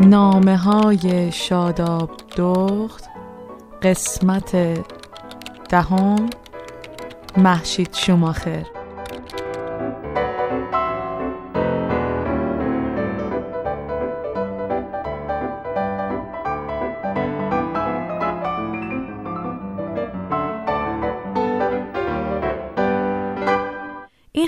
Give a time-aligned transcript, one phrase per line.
[0.00, 3.10] نامه های شاداب دخت
[3.82, 4.56] قسمت
[5.68, 6.30] دهم
[7.36, 8.79] محشید شماخر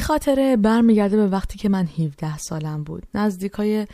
[0.02, 3.02] خاطره برمیگرده به وقتی که من 17 سالم بود.
[3.14, 3.86] نزدیکای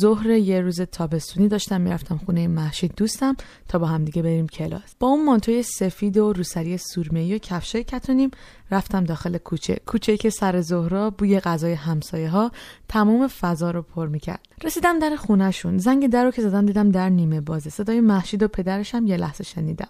[0.00, 3.36] ظهر یه روز تابستونی داشتم می‌رفتم خونه محشید دوستم
[3.68, 4.94] تا با همدیگه بریم کلاس.
[5.00, 8.30] با اون مانتوی سفید و روسری سورمه‌ای و کفشای کتونیم
[8.70, 9.80] رفتم داخل کوچه.
[9.86, 12.52] کوچه که سر ظهرا بوی غذای همسایه ها
[12.88, 14.46] تمام فضا رو پر می‌کرد.
[14.64, 15.78] رسیدم در خونهشون.
[15.78, 17.70] زنگ در رو که زدم دیدم در نیمه بازه.
[17.70, 19.88] صدای محشید و پدرشم یه لحظه شنیدم.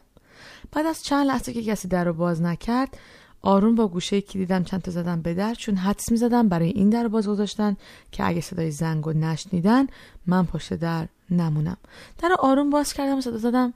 [0.73, 2.99] بعد از چند لحظه که کسی در رو باز نکرد
[3.43, 6.91] آروم با گوشه که دیدم چند تا زدم به در چون حدس می‌زدم برای این
[6.91, 7.77] در باز گذاشتن
[8.13, 9.87] که اگه صدای زنگ و نشنیدن
[10.27, 11.77] من پشت در نمونم.
[12.19, 13.75] در آروم باز کردم و صدا زدم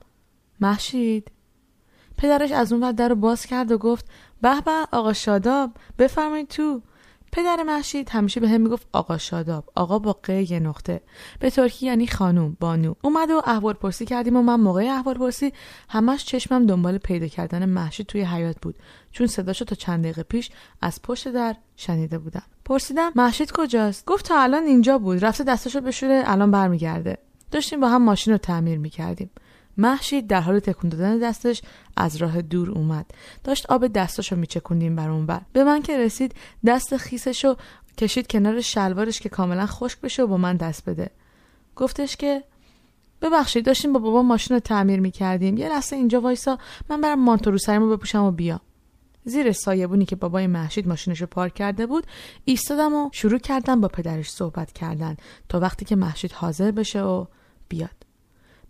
[0.59, 1.31] محشید؟
[2.17, 4.05] پدرش از اون در رو باز کرد و گفت
[4.41, 6.81] به به آقا شاداب بفرمایید تو.
[7.33, 11.01] پدر محشید همیشه به هم می‌گفت آقا شاداب آقا با یه نقطه.
[11.39, 12.93] به ترکی یعنی خانوم بانو.
[13.01, 15.53] اومد و احوال پرسی کردیم و من موقع احوال پرسی
[15.89, 18.75] همش چشمم دنبال پیدا کردن محشید توی حیات بود.
[19.11, 22.43] چون صداشو تا چند دقیقه پیش از پشت در شنیده بودم.
[22.65, 25.25] پرسیدم محشید کجاست؟ گفت تا الان اینجا بود.
[25.25, 27.17] رفته دستشو بشوره الان برمیگرده.
[27.51, 29.29] داشتیم با هم ماشین رو تعمیر می‌کردیم.
[29.77, 31.61] محشید در حال تکون دادن دستش
[31.97, 33.05] از راه دور اومد.
[33.43, 35.41] داشت آب دستاشو میچکوندیم بر اون بر.
[35.53, 37.55] به من که رسید دست خیسشو
[37.97, 41.09] کشید کنار شلوارش که کاملا خشک بشه و با من دست بده.
[41.75, 42.43] گفتش که
[43.21, 45.57] ببخشید داشتیم با بابا ماشین رو تعمیر می‌کردیم.
[45.57, 46.57] یه لحظه اینجا وایسا
[46.89, 48.59] من برم مانتو رو سرمو بپوشم و بیام
[49.25, 52.07] زیر سایبونی که بابای محشید ماشینش رو پارک کرده بود
[52.45, 55.17] ایستادم و شروع کردم با پدرش صحبت کردن
[55.49, 57.25] تا وقتی که محشید حاضر بشه و
[57.69, 58.02] بیاد.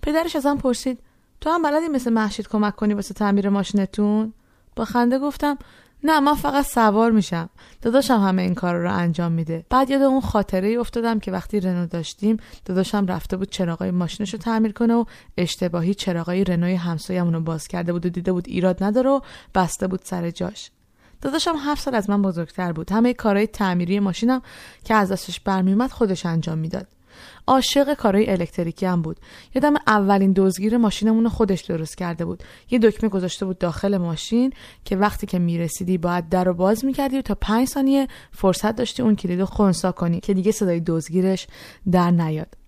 [0.04, 1.00] پدرش ازم پرسید
[1.42, 4.34] تو هم بلدی مثل محشید کمک کنی واسه تعمیر ماشینتون؟
[4.76, 5.58] با خنده گفتم
[6.04, 7.50] نه من فقط سوار میشم.
[7.82, 9.66] داداشم همه این کار رو انجام میده.
[9.70, 14.34] بعد یاد اون خاطره ای افتادم که وقتی رنو داشتیم داداشم رفته بود چراغای ماشینش
[14.34, 15.06] رو تعمیر کنه و
[15.38, 19.20] اشتباهی چراغای رنوی همسایه‌مون رو باز کرده بود و دیده بود ایراد نداره و
[19.56, 20.72] بسته بود سر جاش.
[21.22, 22.92] داداشم هفت سال از من بزرگتر بود.
[22.92, 24.42] همه کارهای تعمیری ماشینم
[24.84, 26.88] که از دستش برمیومد خودش انجام می‌داد.
[27.48, 29.20] عاشق کارهای الکتریکی هم بود.
[29.56, 32.44] یادم اولین دزگیر ماشینمون خودش درست کرده بود.
[32.72, 34.54] یه دکمه گذاشته بود داخل ماشین
[34.86, 39.04] که وقتی که می‌رسیدی باید در رو باز می‌کردی و تا پنج ثانیه فرصت داشتی
[39.04, 41.48] اون کلید رو خونسا کنی که دیگه صدای دزگیرش
[41.92, 42.63] در نیاد.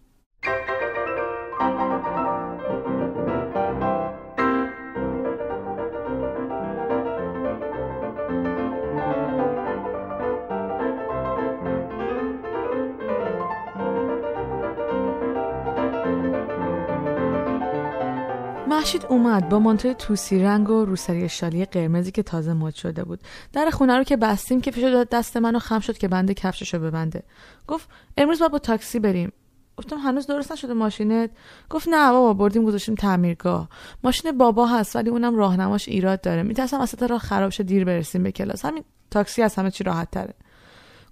[18.86, 19.50] محشید اومد.
[19.50, 23.20] با مانتوی توسی رنگ و روسری شالی قرمزی که تازه مد شده بود.
[23.54, 26.80] در خونه رو که بستیم که داد دست منو خم شد که بنده کفشش رو
[26.80, 27.24] ببنده.
[27.68, 29.32] گفت امروز باید با تاکسی بریم.
[29.78, 31.30] گفتم هنوز درست نشده ماشینت؟
[31.70, 33.70] گفت نه بابا بردیم گذاشتیم تعمیرگاه.
[34.04, 36.44] ماشین بابا هست ولی اونم راهنماش ایراد داره.
[36.44, 38.66] میترسم وسط راه خراب شه دیر برسیم به کلاس.
[38.66, 40.34] همین تاکسی از همه چی راحت تره.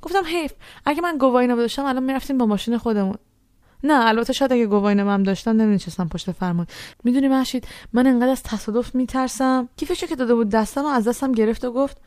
[0.02, 0.54] گفتم حیف
[0.86, 3.16] اگه من گواهی نبودشم الان می‌رفتیم با ماشین خودمون.
[3.84, 6.66] نه البته شاید اگه گواهینامه هم داشتم نمی‌نشستم پشت فرمون.
[7.04, 9.70] می‌دونی محشید من انقدر از تصادف میترسم.
[9.78, 11.98] کیفشو که داده بود دستم و از دستم گرفت و گفت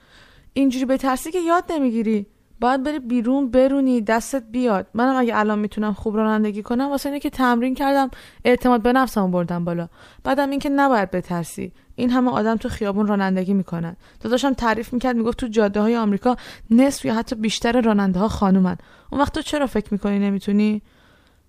[0.53, 2.27] اینجوری بترسی که یاد نمی‌گیری.
[2.61, 4.87] باید بری بیرون برونی دستت بیاد.
[4.95, 8.11] منم اگه الان می‌تونم خوب رانندگی کنم واسه اینه که تمرین کردم
[8.45, 9.89] اعتماد به نفسمو بردم بالا.
[10.25, 11.73] بعدم اینکه نباید بترسی.
[11.95, 13.97] این همه آدم تو خیابون رانندگی می‌کنن.
[14.21, 16.37] داداشم تعریف می‌کرد می‌گفت تو جاده های آمریکا
[16.71, 18.77] نصف یا حتی بیشتر راننده ها خانومن.
[19.13, 20.83] اون وقت تو چرا فکر می‌کنی نمی‌تونی؟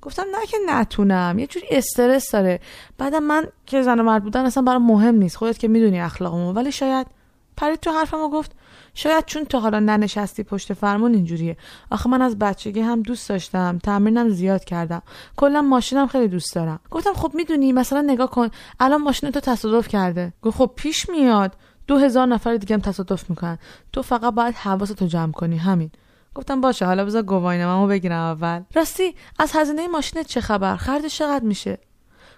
[0.02, 2.60] گفتم نه که نتونم یه جوری استرس داره.
[2.98, 5.38] بعدم من که زن و مرد بودن اصلا برام مهم نیست.
[5.38, 7.08] خودت که می‌دونی اخلاقمو ولی شاید
[7.58, 8.52] پرید تو حرفمو گفت
[8.94, 11.58] شاید چون تا حالا ننشستی پشت فرمون اینجوریه.
[11.92, 13.80] آخه من از بچگی هم دوست داشتم.
[13.84, 15.02] تمرینم زیاد کردم.
[15.36, 16.80] کلا ماشینم خیلی دوست دارم.
[16.92, 18.50] گفتم خب می‌دونی مثلا نگاه کن.
[18.80, 20.34] الان ماشین تو تصادف کرده.
[20.42, 21.54] گفت خب پیش میاد.
[21.88, 23.58] دو هزار نفر دیگه هم تصادف می‌کنن.
[23.94, 25.58] تو فقط باید حواستو جمع کنی.
[25.58, 25.92] همین.
[26.38, 28.64] گفتم باشه حالا بذار گواهینامه‌مو بگیرم اول.
[28.76, 31.78] راستی از هزینه ماشین چه خبر؟ خردش چقدر میشه؟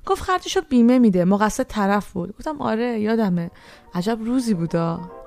[0.06, 2.38] گفت خردشو بیمه میده مقصد طرف بود.
[2.38, 3.52] گفتم آره یادمه.
[3.94, 5.19] عجب روزی بودا.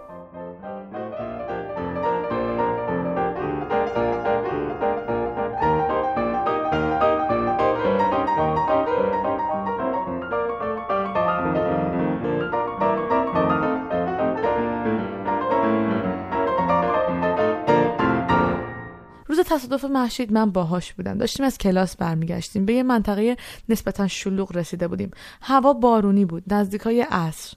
[19.52, 21.18] تصادف محشید من باهاش بودم.
[21.18, 22.66] داشتیم از کلاس برمیگشتیم.
[22.66, 23.36] به یه منطقه
[23.68, 25.10] نسبتا شلوغ رسیده بودیم.
[25.42, 27.56] هوا بارونی بود نزدیک های عصر.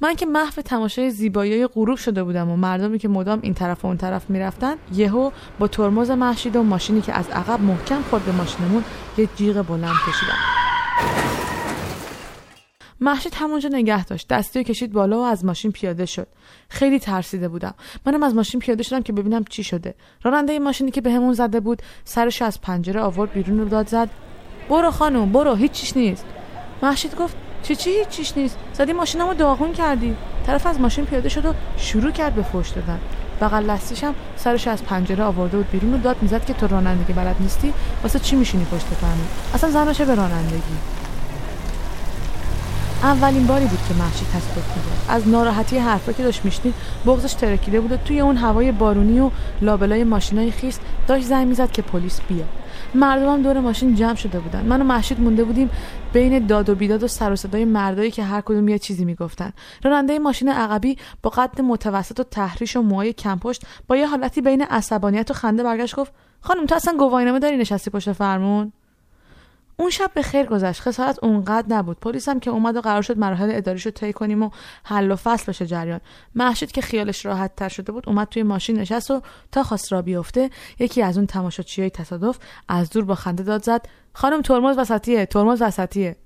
[0.00, 3.88] من که محو تماشای زیبایی غروب شده بودم و مردمی که مدام این طرف و
[3.88, 8.32] اون طرف می‌رفتن یهو با ترمز محشید و ماشینی که از عقب محکم خورد به
[8.32, 8.84] ماشینمون
[9.18, 10.65] یه جیغ بلند کشیدم.
[13.00, 14.28] محشید همونجا نگه داشت.
[14.28, 16.26] دستی کشید بالا و از ماشین پیاده شد.
[16.68, 17.74] خیلی ترسیده بودم.
[18.06, 19.94] منم از ماشین پیاده شدم که ببینم چی شده.
[20.22, 24.08] راننده ماشینی که بهمون به زده بود سرش از پنجره آورد بیرون رو داد زد
[24.68, 26.24] برو خانم برو هیچیش نیست.
[26.82, 28.58] محشید گفت چی چی هیچیش نیست.
[28.72, 30.16] زدی ماشینمو داغون کردی.
[30.46, 33.00] طرف از ماشین پیاده شد و شروع کرد به فوش دادن.
[33.40, 37.12] بغل لستیش هم سرش از پنجره آورده بود بیرون و داد می‌زد که تو رانندگی
[37.12, 37.72] بلد نیستی
[38.02, 41.05] واسه چی میشینی پشت فرمون اصلا زنشه به رانندگی؟
[43.02, 45.06] اولین باری بود که محشید تصادف می‌کرد.
[45.08, 46.74] از ناراحتی حرفا که داشت میشنید
[47.06, 49.30] بغزش ترکیده بود توی اون هوای بارونی و
[49.62, 52.48] لابلای ماشینای خیس داشت زنگ می‌زد که پلیس بیاد.
[52.94, 54.64] مردمم دور ماشین جمع شده بودن.
[54.64, 55.70] من و محشید مونده بودیم
[56.12, 59.52] بین داد و بیداد و سر و صدای مردایی که هر کدوم یه چیزی می‌گفتن.
[59.84, 64.62] راننده ماشین عقبی با قد متوسط و تحریش و موهای کمپشت با یه حالتی بین
[64.62, 68.72] عصبانیت و خنده برگشت گفت خانم تو اصلا گواهینامه داری نشستی پشت فرمون؟
[69.78, 70.80] اون شب به خیر گذشت.
[70.80, 72.00] خسارت اونقدر نبود.
[72.00, 74.50] پلیس هم که اومد و قرار شد مراحل اداریشو طی کنیم و
[74.84, 76.00] حل و فصل بشه جریان.
[76.34, 80.02] محشید که خیالش راحت تر شده بود اومد توی ماشین نشست و تا خواست را
[80.02, 82.38] بیفته یکی از اون تماشاچیای تصادف
[82.68, 83.86] از دور با خنده داد زد.
[84.12, 86.16] خانم ترمز وسطیه ترمز وسطیه.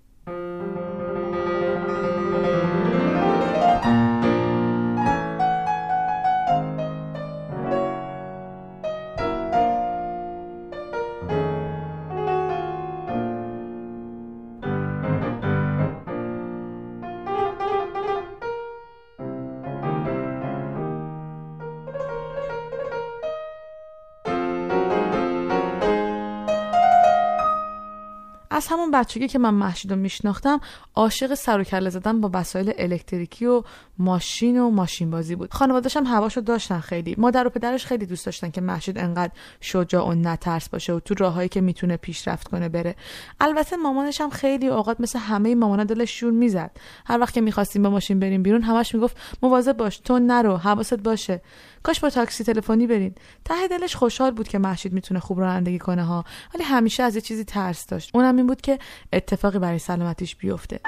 [28.61, 30.61] از همون بچگی که من محشید رو میشناختم
[30.95, 33.63] عاشق سر و کله زدن با وسایل الکتریکی و
[33.99, 35.55] ماشین و ماشین بازی بود.
[35.55, 37.15] خانواده‌اش هم هواشو داشتن خیلی.
[37.19, 41.15] مادر و پدرش خیلی دوست داشتن که محشید انقدر شجاع و نترس باشه و تو
[41.15, 42.97] راههایی که می‌تونه پیشرفت کنه بره.
[43.41, 46.71] البته مامانش هم خیلی اوقات مثل همه مامانا دلش شور می‌زد.
[47.07, 50.95] هر وقت که می‌خواستیم با ماشین بریم بیرون همش می‌گفت مواظب باش تو نرو حواست
[50.95, 51.43] باشه.
[51.83, 53.15] کاش با تاکسی تلفنی برین.
[53.45, 56.25] ته دلش خوشحال بود که محشید می‌تونه خوب رانندگی کنه ها.
[56.55, 58.11] ولی همیشه از یه چیزی ترس داشت.
[58.15, 58.79] اونم بود که
[59.13, 60.81] اتفاقی برای سلامتیش بیفته.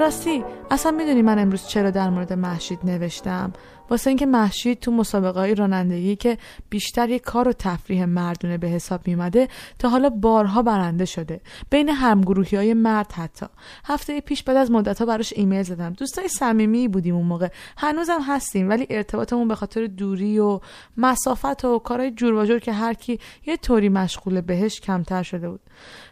[0.00, 3.52] راستی اصلا می‌دونی من امروز چرا در مورد محشید نوشتم.
[3.92, 6.38] واسه اینکه محشید تو مسابقه های رانندگی که
[6.70, 9.48] بیشتر یک کار و تفریح مردونه به حساب میمده
[9.78, 11.40] تا حالا بارها برنده شده.
[11.70, 13.46] بین همگروهی های مرد حتی.
[13.84, 15.92] هفته پیش بعد از مدت ها براش ایمیل زدم.
[15.92, 17.48] دوستای صمیمی بودیم اون موقع.
[17.78, 20.60] هنوزم هستیم ولی ارتباطمون به خاطر دوری و
[20.96, 25.50] مسافت و کارهای جور و جور که هر کی یه طوری مشغول بهش کمتر شده
[25.50, 25.60] بود.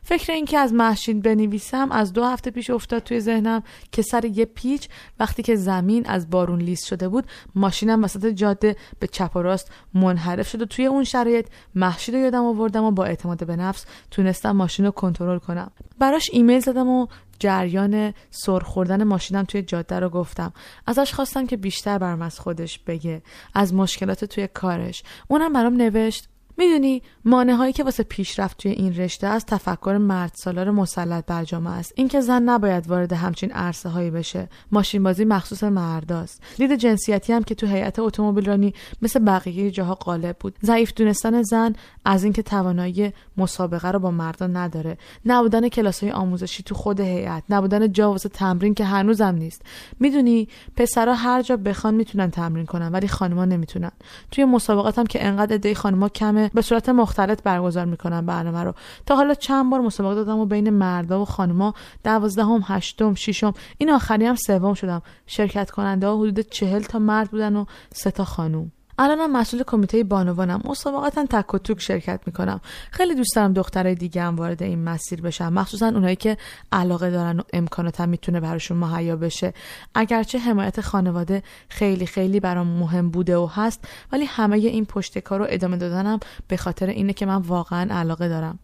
[0.02, 4.44] فکر اینکه از محشید بنویسم از دو هفته پیش افتاد توی ذهنم که سر یه
[4.44, 4.88] پیچ
[5.20, 7.24] وقتی که زمین از بارون لیست شده بود
[7.70, 12.44] ماشینم وسط جاده به چپ و راست منحرف شد و توی اون شرایط محشید یادم
[12.44, 15.70] آوردم و با اعتماد به نفس تونستم ماشین رو کنترل کنم.
[15.98, 17.06] براش ایمیل زدم و
[17.38, 20.52] جریان سر خوردن ماشینم توی جاده رو گفتم.
[20.86, 23.22] ازش خواستم که بیشتر برم از خودش بگه
[23.54, 25.02] از مشکلات توی کارش.
[25.28, 26.28] اونم برام نوشت
[26.60, 31.44] می‌دونی مانه هایی که واسه پیشرفت توی این رشته از تفکر مرد سالار مسلط بر
[31.44, 31.92] جامعه است.
[31.96, 34.48] اینکه زن نباید وارد همچین عرصه هایی بشه.
[34.72, 36.42] ماشین بازی مخصوص مرداست.
[36.56, 40.56] دید جنسیتی هم که تو هیئت اتومبیل رانی مثل بقیه جاها غالب بود.
[40.64, 41.74] ضعیف دونستن زن
[42.04, 44.98] از اینکه توانایی مسابقه رو با مردان نداره.
[45.26, 47.42] نبودن کلاس های آموزشی تو خود هیئت.
[47.50, 49.62] نبودن جا واسه تمرین که هنوزم نیست.
[50.00, 53.92] می‌دونی پسرا هر جا بخوان می‌تونن تمرین کنن ولی خانما نمی‌تونن.
[54.30, 58.74] توی مسابقات هم که انقدر عده خانما کمه به صورت مختلط برگزار می‌کنن برنامه رو.
[59.06, 63.90] تا حالا چند بار مسابقه دادم و بین مردا و خانما دوازدهم هشتم ششم این
[63.90, 65.02] آخری هم سوم شدم.
[65.26, 67.64] شرکت کننده ها حدود چهل تا مرد بودن و
[67.94, 68.72] سه تا خانوم.
[69.02, 70.60] الانم مسئول کمیته بانوانم.
[70.64, 72.60] مسابقاتا تک و توک شرکت می‌کنم.
[72.90, 76.36] خیلی دوست دارم دخترای دیگه هم وارد این مسیر بشن مخصوصا اونایی که
[76.72, 79.54] علاقه دارن و امکانات هم می‌تونه براشون مهیا بشه.
[79.94, 85.38] اگرچه حمایت خانواده خیلی خیلی برام مهم بوده و هست ولی همه این پشت کار
[85.38, 88.58] رو ادامه دادنم به خاطر اینه که من واقعا علاقه دارم.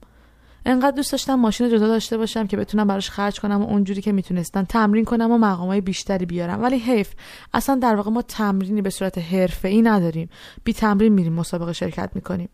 [0.68, 4.12] انقدر دوست داشتم ماشین جدا داشته باشم که بتونم براش خرج کنم و اونجوری که
[4.12, 6.62] می‌تونستم تمرین کنم و مقامای بیشتری بیارم.
[6.62, 7.12] ولی حیف
[7.54, 9.18] اصلا در واقع ما تمرینی به صورت
[9.64, 10.28] ای نداریم.
[10.64, 12.48] بی تمرین میریم مسابقه شرکت می‌کنیم.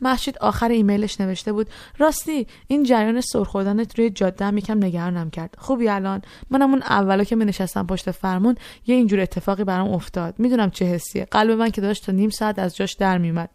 [0.00, 5.30] محشید آخر ایمیلش نوشته بود راستی این جریان سر خوردنت روی جاده هم یکم نگرانم
[5.30, 5.54] کرد.
[5.58, 6.22] خوبی الان.
[6.50, 8.54] منم اون اولا که می نشستم پشت فرمون
[8.86, 10.34] یه اینجور اتفاقی برام افتاد.
[10.38, 11.24] می‌دونم چه حسیه.
[11.24, 13.50] قلب من که داشت تا نیم ساعت از جاش در میومد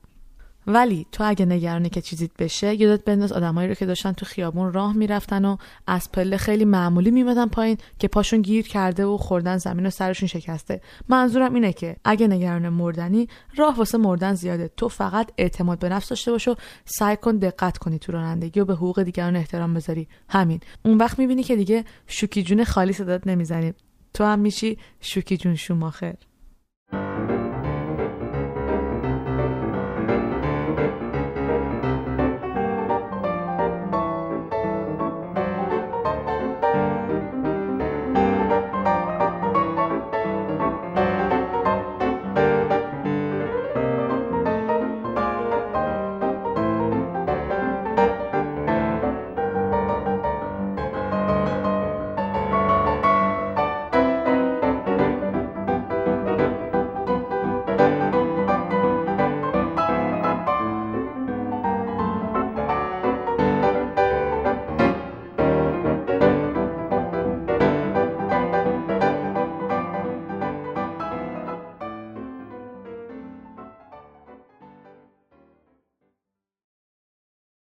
[0.72, 4.74] ولی تو اگه نگرانی که چیزیت بشه یادت بنداز آدمایی رو که داشتن تو خیابون
[4.74, 5.58] راه می‌رفتن و
[5.88, 10.28] از پله خیلی معمولی میمدن پایین که پاشون گیر کرده و خوردن زمین و سرشون
[10.28, 10.82] شکسته.
[11.10, 14.72] منظورم اینه که اگه نگران مردنی راه واسه مردن زیاده.
[14.78, 18.66] تو فقط اعتماد به نفس داشته باش و سعی کن دقت کنی تو رانندگی و
[18.66, 20.08] به حقوق دیگران احترام بذاری.
[20.30, 20.60] همین.
[20.86, 23.74] اون وقت می‌بینی که دیگه شوکی جون خالی صدات نمی‌زنی.
[24.14, 26.16] تو هم میشی شوکی جون شوماخر.